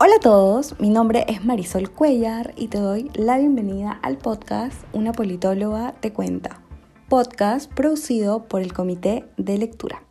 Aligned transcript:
Hola 0.00 0.14
a 0.14 0.20
todos, 0.20 0.78
mi 0.78 0.90
nombre 0.90 1.24
es 1.26 1.44
Marisol 1.44 1.90
Cuellar 1.90 2.54
y 2.56 2.68
te 2.68 2.78
doy 2.78 3.10
la 3.14 3.36
bienvenida 3.36 3.98
al 4.00 4.16
podcast 4.16 4.76
Una 4.92 5.10
politóloga 5.10 5.92
te 5.98 6.12
cuenta, 6.12 6.60
podcast 7.08 7.68
producido 7.72 8.44
por 8.44 8.62
el 8.62 8.72
Comité 8.72 9.24
de 9.38 9.58
Lectura. 9.58 10.04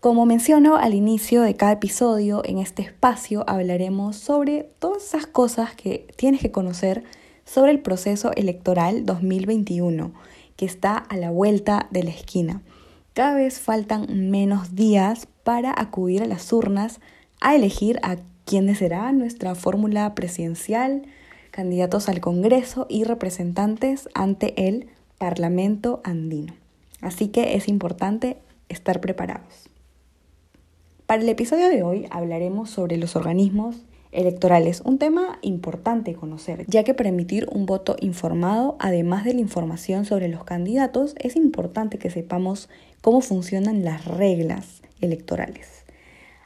Como 0.00 0.26
menciono 0.26 0.74
al 0.74 0.92
inicio 0.92 1.42
de 1.42 1.54
cada 1.54 1.70
episodio, 1.70 2.42
en 2.44 2.58
este 2.58 2.82
espacio 2.82 3.44
hablaremos 3.46 4.16
sobre 4.16 4.64
todas 4.80 5.04
esas 5.04 5.28
cosas 5.28 5.76
que 5.76 6.08
tienes 6.16 6.40
que 6.40 6.50
conocer 6.50 7.04
sobre 7.44 7.70
el 7.70 7.78
proceso 7.78 8.32
electoral 8.34 9.06
2021, 9.06 10.14
que 10.56 10.66
está 10.66 10.96
a 10.96 11.16
la 11.16 11.30
vuelta 11.30 11.86
de 11.92 12.02
la 12.02 12.10
esquina. 12.10 12.60
Cada 13.14 13.36
vez 13.36 13.60
faltan 13.60 14.30
menos 14.32 14.74
días 14.74 15.28
para 15.44 15.72
acudir 15.76 16.24
a 16.24 16.26
las 16.26 16.52
urnas 16.52 16.98
a 17.40 17.54
elegir 17.54 18.00
a 18.02 18.16
quiénes 18.46 18.78
será 18.78 19.12
nuestra 19.12 19.54
fórmula 19.56 20.14
presidencial, 20.14 21.02
candidatos 21.50 22.08
al 22.08 22.20
Congreso 22.20 22.86
y 22.88 23.02
representantes 23.04 24.08
ante 24.14 24.68
el 24.68 24.86
Parlamento 25.18 26.00
andino. 26.04 26.54
Así 27.00 27.28
que 27.28 27.56
es 27.56 27.68
importante 27.68 28.38
estar 28.68 29.00
preparados. 29.00 29.68
Para 31.06 31.22
el 31.22 31.28
episodio 31.28 31.68
de 31.68 31.82
hoy 31.82 32.06
hablaremos 32.10 32.70
sobre 32.70 32.96
los 32.96 33.16
organismos 33.16 33.84
electorales, 34.12 34.80
un 34.84 34.98
tema 34.98 35.38
importante 35.42 36.14
conocer, 36.14 36.64
ya 36.68 36.84
que 36.84 36.94
para 36.94 37.08
emitir 37.08 37.48
un 37.50 37.66
voto 37.66 37.96
informado, 38.00 38.76
además 38.78 39.24
de 39.24 39.34
la 39.34 39.40
información 39.40 40.04
sobre 40.04 40.28
los 40.28 40.44
candidatos, 40.44 41.14
es 41.18 41.34
importante 41.34 41.98
que 41.98 42.10
sepamos 42.10 42.68
cómo 43.02 43.20
funcionan 43.20 43.84
las 43.84 44.04
reglas 44.04 44.82
electorales. 45.00 45.84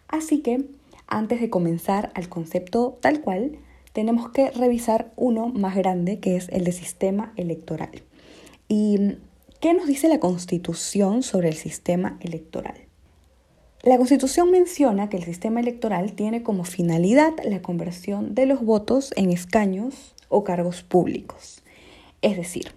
Así 0.08 0.40
que 0.40 0.64
antes 1.10 1.40
de 1.40 1.50
comenzar 1.50 2.10
al 2.14 2.28
concepto 2.28 2.98
tal 3.00 3.20
cual, 3.20 3.58
tenemos 3.92 4.30
que 4.30 4.50
revisar 4.52 5.12
uno 5.16 5.48
más 5.48 5.76
grande 5.76 6.20
que 6.20 6.36
es 6.36 6.48
el 6.50 6.64
de 6.64 6.72
sistema 6.72 7.32
electoral. 7.36 7.90
¿Y 8.68 9.16
qué 9.60 9.74
nos 9.74 9.86
dice 9.86 10.08
la 10.08 10.20
Constitución 10.20 11.22
sobre 11.22 11.48
el 11.48 11.56
sistema 11.56 12.16
electoral? 12.20 12.76
La 13.82 13.96
Constitución 13.96 14.50
menciona 14.50 15.08
que 15.08 15.16
el 15.16 15.24
sistema 15.24 15.58
electoral 15.60 16.12
tiene 16.12 16.42
como 16.42 16.64
finalidad 16.64 17.32
la 17.44 17.62
conversión 17.62 18.34
de 18.34 18.46
los 18.46 18.62
votos 18.62 19.12
en 19.16 19.30
escaños 19.30 20.14
o 20.28 20.44
cargos 20.44 20.82
públicos. 20.82 21.62
Es 22.22 22.36
decir, 22.36 22.72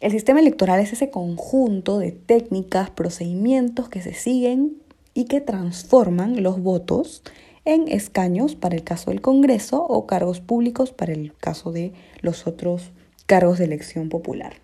el 0.00 0.12
sistema 0.12 0.40
electoral 0.40 0.80
es 0.80 0.92
ese 0.92 1.10
conjunto 1.10 1.98
de 1.98 2.12
técnicas, 2.12 2.90
procedimientos 2.90 3.88
que 3.88 4.02
se 4.02 4.14
siguen 4.14 4.78
y 5.14 5.24
que 5.24 5.40
transforman 5.40 6.42
los 6.42 6.60
votos 6.60 7.22
en 7.66 7.88
escaños 7.88 8.54
para 8.54 8.76
el 8.76 8.84
caso 8.84 9.10
del 9.10 9.20
Congreso 9.20 9.84
o 9.84 10.06
cargos 10.06 10.40
públicos 10.40 10.92
para 10.92 11.12
el 11.12 11.34
caso 11.34 11.72
de 11.72 11.92
los 12.22 12.46
otros 12.46 12.92
cargos 13.26 13.58
de 13.58 13.64
elección 13.64 14.08
popular. 14.08 14.54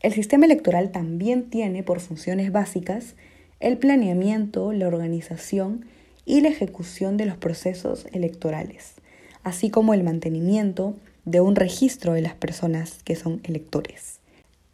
El 0.00 0.12
sistema 0.12 0.44
electoral 0.44 0.92
también 0.92 1.48
tiene 1.48 1.82
por 1.82 2.00
funciones 2.00 2.52
básicas 2.52 3.16
el 3.60 3.78
planeamiento, 3.78 4.72
la 4.72 4.86
organización 4.86 5.86
y 6.26 6.42
la 6.42 6.50
ejecución 6.50 7.16
de 7.16 7.24
los 7.24 7.38
procesos 7.38 8.06
electorales, 8.12 8.94
así 9.42 9.70
como 9.70 9.94
el 9.94 10.04
mantenimiento 10.04 10.94
de 11.24 11.40
un 11.40 11.56
registro 11.56 12.12
de 12.12 12.20
las 12.20 12.34
personas 12.34 13.02
que 13.04 13.16
son 13.16 13.40
electores, 13.42 14.20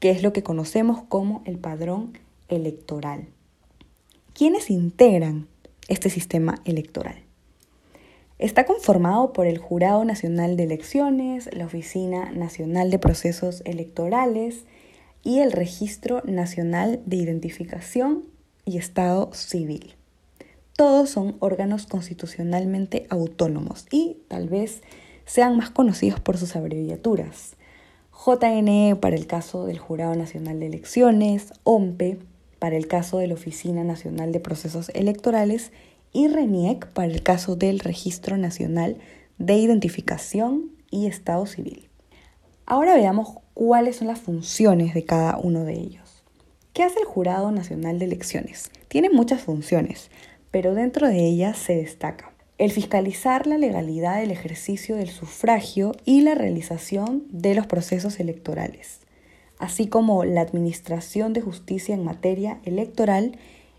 que 0.01 0.11
es 0.11 0.25
lo 0.25 0.33
que 0.33 0.43
conocemos 0.43 1.03
como 1.09 1.43
el 1.45 1.59
padrón 1.59 2.19
electoral. 2.49 3.29
¿Quiénes 4.35 4.71
integran 4.71 5.47
este 5.89 6.11
sistema 6.11 6.57
electoral. 6.65 7.17
Está 8.39 8.65
conformado 8.67 9.33
por 9.33 9.47
el 9.47 9.59
Jurado 9.59 10.05
Nacional 10.05 10.57
de 10.57 10.65
Elecciones, 10.65 11.49
la 11.53 11.67
Oficina 11.67 12.33
Nacional 12.33 12.91
de 12.91 12.99
Procesos 12.99 13.63
Electorales 13.65 14.65
y 15.23 15.39
el 15.39 15.53
Registro 15.53 16.23
Nacional 16.25 17.01
de 17.07 17.19
Identificación 17.19 18.25
y 18.65 18.79
Estado 18.79 19.31
Civil. 19.33 19.95
Todos 20.77 21.11
son 21.11 21.37
órganos 21.39 21.87
constitucionalmente 21.87 23.07
autónomos 23.11 23.87
y 23.91 24.19
tal 24.29 24.49
vez 24.49 24.83
sean 25.25 25.57
más 25.57 25.71
conocidos 25.71 26.19
por 26.19 26.39
sus 26.39 26.57
abreviaturas. 26.57 27.55
JNE 28.13 28.97
para 29.01 29.17
el 29.17 29.27
caso 29.27 29.67
del 29.67 29.79
Jurado 29.79 30.15
Nacional 30.15 30.59
de 30.61 30.67
Elecciones, 30.67 31.53
OMPE 31.65 32.19
para 32.63 32.77
el 32.77 32.87
caso 32.87 33.19
de 33.19 33.27
la 33.27 33.35
Oficina 33.35 33.83
Nacional 33.83 34.31
de 34.31 34.39
Procesos 34.39 34.93
Electorales 34.95 35.73
y 36.13 36.29
RENIEC 36.29 36.87
para 36.93 37.09
el 37.09 37.25
caso 37.25 37.57
del 37.57 37.81
Registro 37.81 38.37
Nacional 38.37 38.99
de 39.37 39.57
Identificación 39.57 40.71
y 40.89 41.07
Estado 41.09 41.45
Civil. 41.47 41.89
Ahora 42.65 42.95
veamos 42.95 43.31
cuáles 43.53 43.97
son 43.97 44.07
las 44.07 44.21
funciones 44.21 44.95
de 44.95 45.05
cada 45.05 45.39
uno 45.39 45.65
de 45.65 45.73
ellos. 45.73 46.23
¿Qué 46.73 46.85
hace 46.85 47.01
el 47.01 47.05
Jurado 47.05 47.51
Nacional 47.51 47.99
de 47.99 48.05
Elecciones? 48.05 48.71
Tiene 48.87 49.11
muchas 49.11 49.41
funciones, 49.41 50.09
pero 50.53 50.77
dentro 50.77 51.09
de 51.09 51.19
ellas 51.19 51.59
se 51.59 51.75
destaca 51.75 52.31
el 52.59 52.71
fiscalizar 52.71 53.49
la 53.49 53.59
legalidad 53.59 54.21
del 54.21 54.31
ejercicio 54.31 54.95
del 54.95 55.09
sufragio 55.09 55.97
y 56.05 56.21
la 56.21 56.37
realización 56.37 57.25
de 57.29 57.57
los 57.57 57.67
procesos 57.67 58.21
electorales 58.21 59.02
así 59.63 59.87
como 59.87 60.25
la 60.25 60.41
Administración 60.41 61.33
de 61.33 61.41
Justicia 61.41 61.95
en 61.95 62.03
materia 62.03 62.59
electoral 62.65 63.39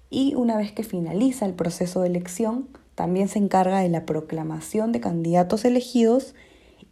y 0.10 0.34
una 0.34 0.56
vez 0.56 0.72
que 0.72 0.84
finaliza 0.84 1.46
el 1.46 1.54
proceso 1.54 2.02
de 2.02 2.08
elección, 2.08 2.70
también 2.96 3.28
se 3.28 3.40
encarga 3.40 3.82
de 3.82 3.90
la 3.90 4.06
proclamación 4.06 4.94
de 4.94 5.02
candidatos 5.02 5.66
elegidos 5.66 6.36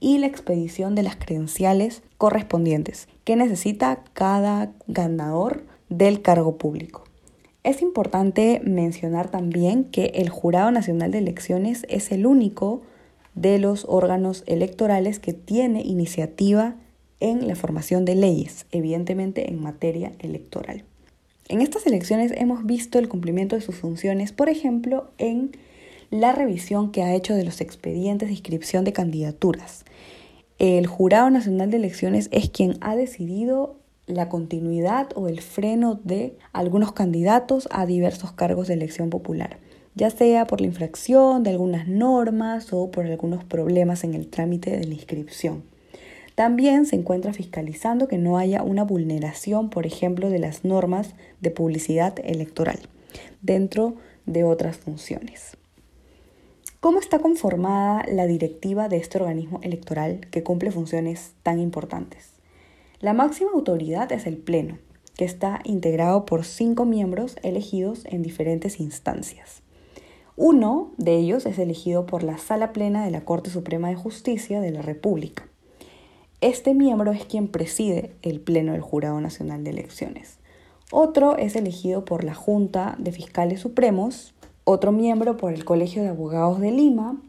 y 0.02 0.18
la 0.18 0.28
expedición 0.28 0.94
de 0.94 1.04
las 1.04 1.16
credenciales 1.16 2.02
correspondientes 2.18 3.08
que 3.24 3.38
necesita 3.38 4.04
cada 4.12 4.74
ganador 4.88 5.64
del 5.88 6.22
cargo 6.22 6.58
público. 6.58 7.06
Es 7.64 7.82
importante 7.82 8.62
mencionar 8.66 9.32
también 9.32 9.86
que 9.86 10.08
el 10.16 10.28
Jurado 10.28 10.70
Nacional 10.70 11.12
de 11.12 11.20
Elecciones 11.20 11.86
es 11.88 12.12
el 12.12 12.26
único 12.26 12.82
de 13.36 13.58
los 13.58 13.86
órganos 13.88 14.44
electorales 14.48 15.20
que 15.20 15.32
tiene 15.32 15.82
iniciativa 15.82 16.76
en 17.22 17.48
la 17.48 17.56
formación 17.56 18.04
de 18.04 18.16
leyes, 18.16 18.66
evidentemente 18.72 19.50
en 19.50 19.62
materia 19.62 20.12
electoral. 20.20 20.84
En 21.48 21.62
estas 21.62 21.86
elecciones 21.86 22.34
hemos 22.36 22.66
visto 22.66 23.00
el 23.00 23.08
cumplimiento 23.08 23.56
de 23.56 23.62
sus 23.62 23.76
funciones, 23.76 24.32
por 24.32 24.50
ejemplo, 24.50 25.12
en 25.18 25.52
la 26.10 26.34
revisión 26.34 26.92
que 26.92 27.04
ha 27.04 27.16
hecho 27.16 27.34
de 27.34 27.46
los 27.46 27.62
expedientes 27.62 28.28
de 28.28 28.34
inscripción 28.34 28.84
de 28.84 28.94
candidaturas. 28.94 29.86
El 30.60 30.86
Jurado 30.88 31.30
Nacional 31.30 31.72
de 31.72 31.78
Elecciones 31.78 32.28
es 32.32 32.50
quien 32.50 32.78
ha 32.82 32.96
decidido 32.96 33.78
la 34.08 34.30
continuidad 34.30 35.10
o 35.16 35.28
el 35.28 35.42
freno 35.42 36.00
de 36.04 36.38
algunos 36.54 36.92
candidatos 36.92 37.68
a 37.72 37.86
diversos 37.86 38.34
cargos 38.34 38.68
de 38.68 38.74
elección 38.76 39.10
popular, 39.10 39.58
ya 39.96 40.10
sea 40.10 40.46
por 40.48 40.62
la 40.62 40.68
infracción 40.68 41.44
de 41.44 41.52
algunas 41.52 41.88
normas 41.88 42.74
o 42.74 42.92
por 42.92 43.06
algunos 43.06 43.44
problemas 43.44 44.04
en 44.04 44.14
el 44.14 44.28
trámite 44.28 44.78
de 44.78 44.86
la 44.86 44.94
inscripción. 44.94 45.71
También 46.42 46.88
se 46.88 46.96
encuentra 46.96 47.34
fiscalizando 47.34 48.08
que 48.08 48.18
no 48.18 48.40
haya 48.40 48.64
una 48.64 48.84
vulneración, 48.84 49.70
por 49.70 49.86
ejemplo, 49.86 50.32
de 50.32 50.40
las 50.40 50.66
normas 50.66 51.14
de 51.40 51.52
publicidad 51.52 52.16
electoral, 52.24 52.80
dentro 53.44 53.94
de 54.26 54.44
otras 54.44 54.78
funciones. 54.78 55.56
¿Cómo 56.80 56.98
está 56.98 57.20
conformada 57.20 58.04
la 58.12 58.26
directiva 58.26 58.90
de 58.90 58.98
este 58.98 59.20
organismo 59.20 59.60
electoral 59.62 60.22
que 60.32 60.42
cumple 60.42 60.72
funciones 60.72 61.34
tan 61.44 61.60
importantes? 61.60 62.32
La 63.02 63.14
máxima 63.14 63.52
autoridad 63.54 64.12
es 64.12 64.26
el 64.26 64.38
Pleno, 64.38 64.80
que 65.16 65.26
está 65.26 65.60
integrado 65.64 66.26
por 66.26 66.44
cinco 66.44 66.86
miembros 66.86 67.36
elegidos 67.44 68.04
en 68.06 68.24
diferentes 68.24 68.80
instancias. 68.80 69.62
Uno 70.36 70.92
de 70.98 71.18
ellos 71.18 71.46
es 71.46 71.60
elegido 71.60 72.08
por 72.08 72.24
la 72.24 72.40
Sala 72.40 72.74
Plena 72.74 73.06
de 73.06 73.12
la 73.12 73.22
Corte 73.22 73.52
Suprema 73.52 73.90
de 73.90 73.96
Justicia 73.96 74.60
de 74.60 74.72
la 74.72 74.82
República. 74.82 75.51
Este 76.42 76.74
miembro 76.74 77.12
es 77.12 77.24
quien 77.26 77.48
preside 77.48 78.16
el 78.24 78.40
Pleno 78.40 78.72
del 78.72 78.82
Jurado 78.82 79.22
Nacional 79.22 79.64
de 79.64 79.70
Elecciones. 79.70 80.40
Otro 80.92 81.38
es 81.38 81.56
elegido 81.56 82.04
por 82.04 82.24
la 82.24 82.34
Junta 82.34 82.96
de 82.98 83.12
Fiscales 83.12 83.60
Supremos, 83.60 84.34
otro 84.64 84.92
miembro 84.92 85.38
por 85.38 85.54
el 85.54 85.64
Colegio 85.66 86.02
de 86.02 86.10
Abogados 86.10 86.60
de 86.60 86.72
Lima, 86.72 87.22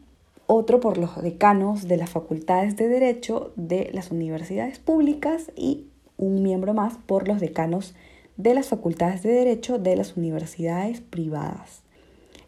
otro 0.47 0.79
por 0.79 0.97
los 0.97 1.21
decanos 1.21 1.87
de 1.87 1.97
las 1.97 2.09
facultades 2.09 2.75
de 2.75 2.87
Derecho 2.87 3.53
de 3.55 3.91
las 3.93 4.09
universidades 4.09 4.79
públicas 4.79 5.51
y 5.55 5.85
un 6.17 6.41
miembro 6.41 6.73
más 6.73 6.97
por 7.05 7.27
los 7.27 7.39
decanos 7.39 7.93
de 8.37 8.55
las 8.55 8.69
facultades 8.69 9.21
de 9.21 9.29
Derecho 9.29 9.77
de 9.77 9.95
las 9.95 10.17
universidades 10.17 11.01
privadas. 11.01 11.83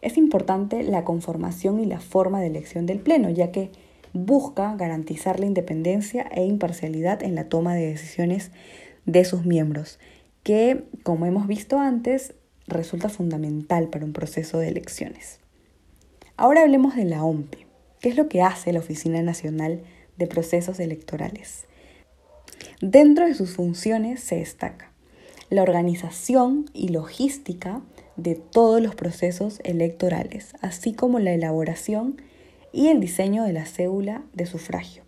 Es 0.02 0.16
importante 0.16 0.82
la 0.82 1.04
conformación 1.04 1.78
y 1.78 1.86
la 1.86 2.00
forma 2.00 2.40
de 2.40 2.48
elección 2.48 2.86
del 2.86 2.98
Pleno, 2.98 3.30
ya 3.30 3.52
que 3.52 3.70
busca 4.16 4.74
garantizar 4.76 5.40
la 5.40 5.46
independencia 5.46 6.28
e 6.34 6.44
imparcialidad 6.44 7.22
en 7.22 7.34
la 7.34 7.48
toma 7.48 7.74
de 7.74 7.86
decisiones 7.86 8.50
de 9.04 9.24
sus 9.24 9.44
miembros, 9.44 9.98
que, 10.42 10.84
como 11.02 11.26
hemos 11.26 11.46
visto 11.46 11.78
antes, 11.78 12.34
resulta 12.66 13.08
fundamental 13.08 13.88
para 13.88 14.04
un 14.04 14.12
proceso 14.12 14.58
de 14.58 14.68
elecciones. 14.68 15.40
Ahora 16.36 16.62
hablemos 16.62 16.96
de 16.96 17.04
la 17.04 17.24
OMPE. 17.24 17.58
¿Qué 17.58 17.66
¿Qué 18.00 18.10
es 18.10 18.16
lo 18.16 18.28
que 18.28 18.42
hace 18.42 18.72
la 18.72 18.80
Oficina 18.80 19.22
Nacional 19.22 19.82
de 20.16 20.26
Procesos 20.26 20.78
Electorales? 20.80 21.66
Dentro 22.80 23.26
de 23.26 23.34
sus 23.34 23.54
funciones 23.54 24.20
se 24.20 24.36
destaca 24.36 24.92
la 25.50 25.62
organización 25.62 26.66
y 26.72 26.88
logística 26.88 27.80
de 28.16 28.34
todos 28.34 28.82
los 28.82 28.94
procesos 28.94 29.60
electorales, 29.64 30.54
así 30.60 30.92
como 30.92 31.18
la 31.18 31.32
elaboración 31.32 32.20
el 32.72 33.00
diseño 33.00 33.44
de 33.44 33.52
la 33.52 33.66
cédula 33.66 34.22
de 34.32 34.46
sufragio. 34.46 35.02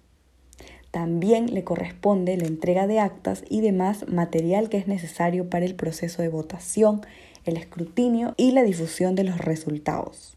También 0.90 1.52
le 1.54 1.64
corresponde 1.64 2.36
la 2.36 2.46
entrega 2.46 2.86
de 2.86 2.98
actas 2.98 3.44
y 3.48 3.60
demás 3.60 4.08
material 4.08 4.68
que 4.68 4.78
es 4.78 4.88
necesario 4.88 5.50
para 5.50 5.66
el 5.66 5.74
proceso 5.74 6.22
de 6.22 6.28
votación, 6.28 7.02
el 7.44 7.56
escrutinio 7.56 8.34
y 8.36 8.52
la 8.52 8.62
difusión 8.62 9.14
de 9.14 9.24
los 9.24 9.38
resultados. 9.38 10.36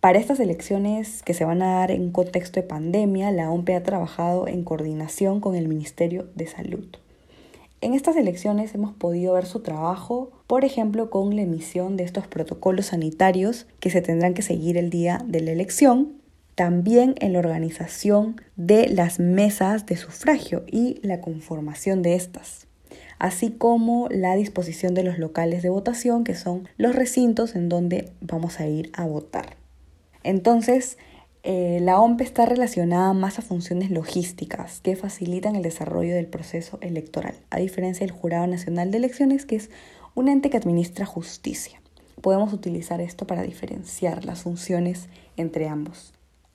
Para 0.00 0.18
estas 0.18 0.40
elecciones 0.40 1.22
que 1.22 1.34
se 1.34 1.44
van 1.44 1.60
a 1.62 1.74
dar 1.74 1.90
en 1.90 2.10
contexto 2.10 2.60
de 2.60 2.66
pandemia, 2.66 3.30
la 3.30 3.50
OMPE 3.50 3.74
ha 3.74 3.82
trabajado 3.82 4.48
en 4.48 4.64
coordinación 4.64 5.40
con 5.40 5.54
el 5.54 5.68
Ministerio 5.68 6.28
de 6.34 6.46
Salud. 6.46 6.86
En 7.82 7.94
estas 7.94 8.16
elecciones 8.16 8.74
hemos 8.74 8.92
podido 8.92 9.34
ver 9.34 9.46
su 9.46 9.60
trabajo, 9.60 10.30
por 10.46 10.64
ejemplo, 10.64 11.08
con 11.08 11.34
la 11.36 11.42
emisión 11.42 11.96
de 11.96 12.04
estos 12.04 12.26
protocolos 12.26 12.86
sanitarios 12.86 13.66
que 13.78 13.90
se 13.90 14.02
tendrán 14.02 14.34
que 14.34 14.42
seguir 14.42 14.76
el 14.76 14.90
día 14.90 15.22
de 15.26 15.40
la 15.40 15.52
elección, 15.52 16.19
también 16.60 17.14
en 17.20 17.32
la 17.32 17.38
organización 17.38 18.38
de 18.54 18.86
las 18.90 19.18
mesas 19.18 19.86
de 19.86 19.96
sufragio 19.96 20.62
y 20.70 21.00
la 21.00 21.22
conformación 21.22 22.02
de 22.02 22.14
estas, 22.14 22.66
así 23.18 23.50
como 23.50 24.08
la 24.10 24.36
disposición 24.36 24.92
de 24.92 25.02
los 25.02 25.18
locales 25.18 25.62
de 25.62 25.70
votación, 25.70 26.22
que 26.22 26.34
son 26.34 26.68
los 26.76 26.94
recintos 26.94 27.56
en 27.56 27.70
donde 27.70 28.12
vamos 28.20 28.60
a 28.60 28.66
ir 28.66 28.90
a 28.92 29.06
votar. 29.06 29.56
Entonces, 30.22 30.98
eh, 31.44 31.78
la 31.80 31.98
OMP 31.98 32.20
está 32.20 32.44
relacionada 32.44 33.14
más 33.14 33.38
a 33.38 33.42
funciones 33.42 33.90
logísticas 33.90 34.82
que 34.82 34.96
facilitan 34.96 35.56
el 35.56 35.62
desarrollo 35.62 36.14
del 36.14 36.26
proceso 36.26 36.76
electoral, 36.82 37.36
a 37.48 37.58
diferencia 37.58 38.04
del 38.04 38.14
Jurado 38.14 38.46
Nacional 38.46 38.90
de 38.90 38.98
Elecciones, 38.98 39.46
que 39.46 39.56
es 39.56 39.70
un 40.14 40.28
ente 40.28 40.50
que 40.50 40.58
administra 40.58 41.06
justicia. 41.06 41.80
Podemos 42.20 42.52
utilizar 42.52 43.00
esto 43.00 43.26
para 43.26 43.44
diferenciar 43.44 44.26
las 44.26 44.42
funciones 44.42 45.08
entre 45.38 45.66
ambos. 45.66 46.12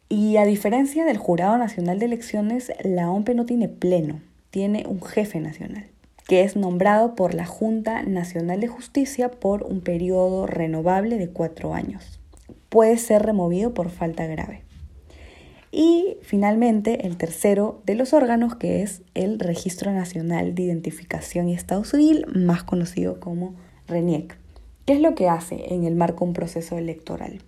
Y 0.08 0.38
a 0.38 0.46
diferencia 0.46 1.04
del 1.04 1.18
Jurado 1.18 1.58
Nacional 1.58 1.98
de 1.98 2.06
Elecciones, 2.06 2.72
la 2.84 3.10
OMP 3.10 3.30
no 3.30 3.46
tiene 3.46 3.68
pleno, 3.68 4.22
tiene 4.52 4.86
un 4.88 5.02
jefe 5.02 5.40
nacional, 5.40 5.88
que 6.28 6.44
es 6.44 6.56
nombrado 6.56 7.16
por 7.16 7.34
la 7.34 7.46
Junta 7.46 8.04
Nacional 8.04 8.60
de 8.60 8.68
Justicia 8.68 9.32
por 9.32 9.64
un 9.64 9.82
periodo 9.82 10.46
renovable 10.46 11.18
de 11.18 11.30
cuatro 11.30 11.74
años. 11.74 12.20
Puede 12.70 12.98
ser 12.98 13.24
removido 13.24 13.74
por 13.74 13.90
falta 13.90 14.28
grave. 14.28 14.62
Y 15.72 16.18
finalmente, 16.22 17.08
el 17.08 17.18
tercero 17.18 17.82
de 17.86 17.96
los 17.96 18.14
órganos, 18.14 18.56
que 18.56 18.84
es 18.84 19.02
el 19.16 19.40
Registro 19.40 19.92
Nacional 19.92 20.54
de 20.54 20.64
Identificación 20.64 21.50
y 21.50 21.56
Estado 21.56 21.84
Civil, 21.84 22.28
más 22.34 22.64
conocido 22.64 23.20
como 23.20 23.56
RENIEC. 23.88 24.38
¿Qué 24.86 24.94
es 24.94 25.02
lo 25.02 25.16
que 25.16 25.30
hace 25.30 25.74
en 25.74 25.84
el 25.84 25.96
marco 25.96 26.24
de 26.24 26.30
un 26.30 26.34
proceso 26.34 26.78
electoral? 26.78 27.42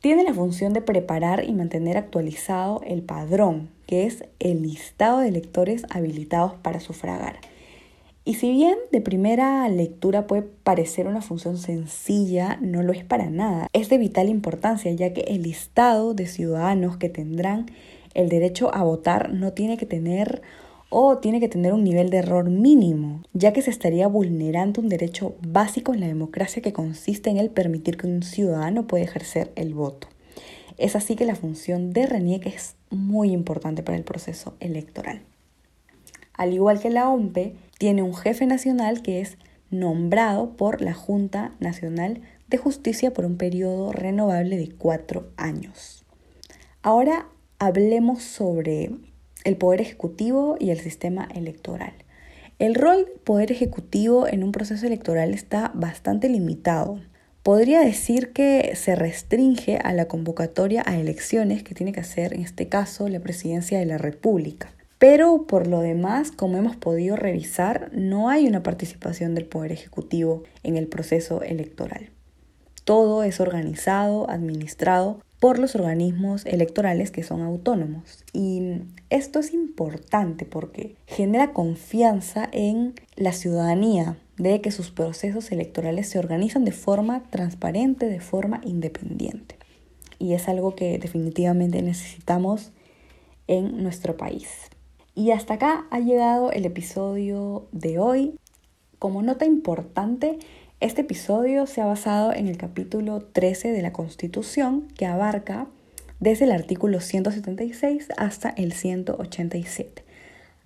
Tiene 0.00 0.24
la 0.24 0.32
función 0.32 0.72
de 0.72 0.80
preparar 0.80 1.44
y 1.44 1.52
mantener 1.52 1.98
actualizado 1.98 2.80
el 2.86 3.02
padrón, 3.02 3.68
que 3.86 4.06
es 4.06 4.24
el 4.38 4.62
listado 4.62 5.18
de 5.18 5.28
electores 5.28 5.84
habilitados 5.90 6.54
para 6.54 6.80
sufragar. 6.80 7.40
Y 8.24 8.34
si 8.34 8.50
bien 8.50 8.78
de 8.92 9.02
primera 9.02 9.68
lectura 9.68 10.26
puede 10.26 10.42
parecer 10.42 11.06
una 11.06 11.20
función 11.20 11.58
sencilla, 11.58 12.58
no 12.62 12.82
lo 12.82 12.94
es 12.94 13.04
para 13.04 13.28
nada. 13.28 13.66
Es 13.74 13.90
de 13.90 13.98
vital 13.98 14.30
importancia 14.30 14.90
ya 14.92 15.12
que 15.12 15.22
el 15.22 15.42
listado 15.42 16.14
de 16.14 16.26
ciudadanos 16.26 16.96
que 16.96 17.10
tendrán 17.10 17.66
el 18.14 18.30
derecho 18.30 18.74
a 18.74 18.82
votar 18.82 19.32
no 19.34 19.52
tiene 19.52 19.76
que 19.76 19.86
tener 19.86 20.40
o 20.90 21.18
tiene 21.18 21.40
que 21.40 21.48
tener 21.48 21.72
un 21.72 21.84
nivel 21.84 22.10
de 22.10 22.18
error 22.18 22.50
mínimo, 22.50 23.22
ya 23.32 23.52
que 23.52 23.62
se 23.62 23.70
estaría 23.70 24.08
vulnerando 24.08 24.80
un 24.80 24.88
derecho 24.88 25.36
básico 25.40 25.94
en 25.94 26.00
la 26.00 26.08
democracia 26.08 26.60
que 26.60 26.72
consiste 26.72 27.30
en 27.30 27.38
el 27.38 27.48
permitir 27.48 27.96
que 27.96 28.08
un 28.08 28.22
ciudadano 28.22 28.86
pueda 28.86 29.04
ejercer 29.04 29.52
el 29.54 29.72
voto. 29.72 30.08
Es 30.76 30.96
así 30.96 31.14
que 31.14 31.24
la 31.24 31.36
función 31.36 31.92
de 31.92 32.06
RENIEC 32.06 32.46
es 32.46 32.74
muy 32.90 33.30
importante 33.30 33.82
para 33.82 33.96
el 33.96 34.04
proceso 34.04 34.54
electoral. 34.60 35.22
Al 36.34 36.52
igual 36.52 36.80
que 36.80 36.90
la 36.90 37.08
OMPE, 37.08 37.54
tiene 37.78 38.02
un 38.02 38.14
jefe 38.14 38.46
nacional 38.46 39.02
que 39.02 39.20
es 39.20 39.38
nombrado 39.70 40.56
por 40.56 40.80
la 40.80 40.94
Junta 40.94 41.52
Nacional 41.60 42.22
de 42.48 42.58
Justicia 42.58 43.12
por 43.12 43.24
un 43.24 43.36
periodo 43.36 43.92
renovable 43.92 44.56
de 44.56 44.70
cuatro 44.70 45.28
años. 45.36 46.04
Ahora 46.82 47.28
hablemos 47.58 48.22
sobre 48.22 48.90
el 49.44 49.56
poder 49.56 49.80
ejecutivo 49.80 50.56
y 50.58 50.70
el 50.70 50.80
sistema 50.80 51.28
electoral. 51.34 51.92
El 52.58 52.74
rol 52.74 53.06
del 53.06 53.20
poder 53.24 53.52
ejecutivo 53.52 54.28
en 54.28 54.44
un 54.44 54.52
proceso 54.52 54.86
electoral 54.86 55.32
está 55.32 55.70
bastante 55.74 56.28
limitado. 56.28 57.00
Podría 57.42 57.80
decir 57.80 58.32
que 58.32 58.72
se 58.76 58.94
restringe 58.94 59.78
a 59.78 59.94
la 59.94 60.08
convocatoria 60.08 60.82
a 60.84 60.98
elecciones 60.98 61.62
que 61.62 61.74
tiene 61.74 61.92
que 61.92 62.00
hacer 62.00 62.34
en 62.34 62.42
este 62.42 62.68
caso 62.68 63.08
la 63.08 63.20
presidencia 63.20 63.78
de 63.78 63.86
la 63.86 63.96
República. 63.96 64.74
Pero 64.98 65.46
por 65.46 65.66
lo 65.66 65.80
demás, 65.80 66.30
como 66.32 66.58
hemos 66.58 66.76
podido 66.76 67.16
revisar, 67.16 67.90
no 67.94 68.28
hay 68.28 68.46
una 68.46 68.62
participación 68.62 69.34
del 69.34 69.46
Poder 69.46 69.72
Ejecutivo 69.72 70.42
en 70.62 70.76
el 70.76 70.86
proceso 70.86 71.40
electoral. 71.40 72.10
Todo 72.84 73.22
es 73.22 73.40
organizado, 73.40 74.28
administrado 74.28 75.22
por 75.40 75.58
los 75.58 75.74
organismos 75.74 76.44
electorales 76.44 77.10
que 77.10 77.22
son 77.22 77.40
autónomos. 77.40 78.24
Y 78.32 78.82
esto 79.08 79.40
es 79.40 79.52
importante 79.54 80.44
porque 80.44 80.94
genera 81.06 81.52
confianza 81.52 82.48
en 82.52 82.94
la 83.16 83.32
ciudadanía 83.32 84.18
de 84.36 84.60
que 84.60 84.70
sus 84.70 84.90
procesos 84.90 85.50
electorales 85.50 86.08
se 86.08 86.18
organizan 86.18 86.64
de 86.64 86.72
forma 86.72 87.24
transparente, 87.30 88.06
de 88.06 88.20
forma 88.20 88.60
independiente. 88.64 89.56
Y 90.18 90.34
es 90.34 90.48
algo 90.48 90.76
que 90.76 90.98
definitivamente 90.98 91.82
necesitamos 91.82 92.72
en 93.46 93.82
nuestro 93.82 94.18
país. 94.18 94.48
Y 95.14 95.30
hasta 95.30 95.54
acá 95.54 95.86
ha 95.90 96.00
llegado 96.00 96.52
el 96.52 96.66
episodio 96.66 97.66
de 97.72 97.98
hoy. 97.98 98.38
Como 98.98 99.22
nota 99.22 99.46
importante, 99.46 100.38
este 100.80 101.02
episodio 101.02 101.66
se 101.66 101.82
ha 101.82 101.84
basado 101.84 102.32
en 102.32 102.48
el 102.48 102.56
capítulo 102.56 103.20
13 103.20 103.70
de 103.70 103.82
la 103.82 103.92
Constitución 103.92 104.88
que 104.96 105.04
abarca 105.04 105.66
desde 106.20 106.46
el 106.46 106.52
artículo 106.52 107.00
176 107.00 108.08
hasta 108.16 108.48
el 108.48 108.72
187. 108.72 110.02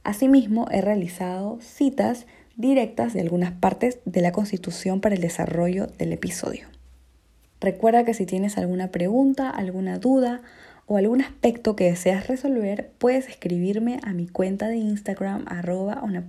Asimismo, 0.05 0.69
he 0.71 0.81
realizado 0.81 1.59
citas 1.61 2.27
directas 2.55 3.13
de 3.13 3.23
algunas 3.23 3.53
partes 3.53 3.99
de 4.05 4.21
la 4.21 4.31
Constitución 4.31 5.01
para 5.01 5.17
el 5.17 5.21
desarrollo 5.21 5.89
del 5.99 6.13
episodio. 6.13 6.69
Recuerda 7.61 8.05
que 8.05 8.15
si 8.15 8.25
tienes 8.25 8.57
alguna 8.57 8.93
pregunta, 8.93 9.51
alguna 9.51 9.99
duda 9.99 10.43
o 10.87 10.97
algún 10.97 11.23
aspecto 11.23 11.75
que 11.75 11.91
deseas 11.91 12.29
resolver, 12.29 12.93
puedes 12.99 13.29
escribirme 13.29 13.99
a 14.05 14.13
mi 14.13 14.29
cuenta 14.29 14.69
de 14.69 14.77
Instagram 14.77 15.45
arroba 15.49 16.03
una 16.05 16.25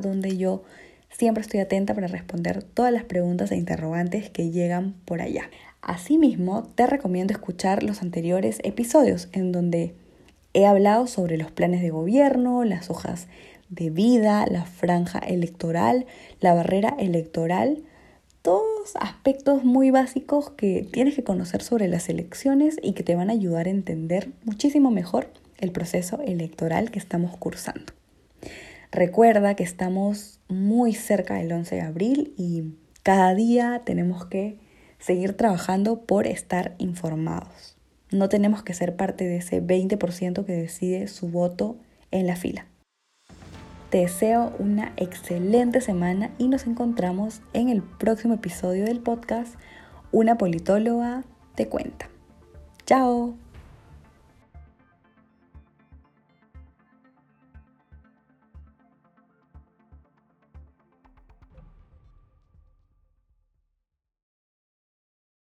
donde 0.00 0.36
yo 0.36 0.62
siempre 1.10 1.42
estoy 1.42 1.60
atenta 1.60 1.94
para 1.94 2.06
responder 2.06 2.62
todas 2.62 2.92
las 2.92 3.04
preguntas 3.04 3.52
e 3.52 3.56
interrogantes 3.56 4.30
que 4.30 4.50
llegan 4.50 4.94
por 5.04 5.20
allá. 5.20 5.50
Asimismo, 5.82 6.64
te 6.74 6.86
recomiendo 6.86 7.32
escuchar 7.32 7.82
los 7.82 8.02
anteriores 8.02 8.58
episodios 8.64 9.28
en 9.32 9.52
donde 9.52 9.94
he 10.52 10.66
hablado 10.66 11.06
sobre 11.06 11.36
los 11.36 11.50
planes 11.50 11.82
de 11.82 11.90
gobierno, 11.90 12.64
las 12.64 12.90
hojas 12.90 13.28
de 13.68 13.90
vida, 13.90 14.46
la 14.50 14.64
franja 14.64 15.20
electoral, 15.20 16.06
la 16.40 16.54
barrera 16.54 16.94
electoral, 16.98 17.82
todos 18.42 18.96
aspectos 18.98 19.64
muy 19.64 19.90
básicos 19.90 20.50
que 20.50 20.86
tienes 20.90 21.14
que 21.14 21.24
conocer 21.24 21.62
sobre 21.62 21.88
las 21.88 22.08
elecciones 22.08 22.76
y 22.82 22.92
que 22.92 23.02
te 23.02 23.14
van 23.14 23.30
a 23.30 23.34
ayudar 23.34 23.66
a 23.66 23.70
entender 23.70 24.30
muchísimo 24.44 24.90
mejor 24.90 25.28
el 25.58 25.72
proceso 25.72 26.20
electoral 26.22 26.90
que 26.90 26.98
estamos 26.98 27.36
cursando. 27.36 27.99
Recuerda 28.92 29.54
que 29.54 29.62
estamos 29.62 30.40
muy 30.48 30.94
cerca 30.94 31.34
del 31.34 31.52
11 31.52 31.76
de 31.76 31.80
abril 31.80 32.34
y 32.36 32.74
cada 33.02 33.34
día 33.34 33.82
tenemos 33.84 34.26
que 34.26 34.58
seguir 34.98 35.34
trabajando 35.34 36.02
por 36.02 36.26
estar 36.26 36.74
informados. 36.78 37.76
No 38.10 38.28
tenemos 38.28 38.64
que 38.64 38.74
ser 38.74 38.96
parte 38.96 39.24
de 39.24 39.36
ese 39.36 39.62
20% 39.62 40.44
que 40.44 40.52
decide 40.52 41.06
su 41.06 41.28
voto 41.28 41.76
en 42.10 42.26
la 42.26 42.34
fila. 42.34 42.66
Te 43.90 43.98
deseo 43.98 44.52
una 44.58 44.92
excelente 44.96 45.80
semana 45.80 46.30
y 46.38 46.48
nos 46.48 46.66
encontramos 46.66 47.42
en 47.52 47.68
el 47.68 47.82
próximo 47.82 48.34
episodio 48.34 48.84
del 48.84 49.00
podcast 49.00 49.54
Una 50.12 50.36
politóloga 50.36 51.24
te 51.54 51.68
cuenta. 51.68 52.08
Chao. 52.86 53.49